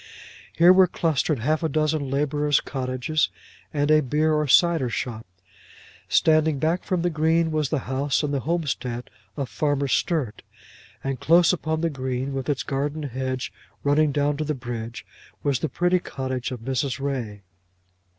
Here 0.57 0.73
were 0.73 0.87
clustered 0.87 1.37
half 1.37 1.61
a 1.61 1.69
dozen 1.69 2.09
labourers' 2.09 2.59
cottages, 2.59 3.29
and 3.71 3.91
a 3.91 4.01
beer 4.01 4.33
or 4.33 4.47
cider 4.47 4.89
shop. 4.89 5.27
Standing 6.09 6.57
back 6.57 6.83
from 6.83 7.03
the 7.03 7.11
green 7.11 7.51
was 7.51 7.69
the 7.69 7.77
house 7.85 8.23
and 8.23 8.33
homestead 8.35 9.11
of 9.37 9.47
Farmer 9.47 9.87
Sturt, 9.87 10.41
and 11.03 11.19
close 11.19 11.53
upon 11.53 11.81
the 11.81 11.91
green, 11.91 12.33
with 12.33 12.49
its 12.49 12.63
garden 12.63 13.03
hedge 13.03 13.53
running 13.83 14.11
down 14.11 14.37
to 14.37 14.43
the 14.43 14.55
bridge, 14.55 15.05
was 15.43 15.59
the 15.59 15.69
pretty 15.69 15.99
cottage 15.99 16.49
of 16.49 16.61
Mrs. 16.61 16.99
Ray. 16.99 17.43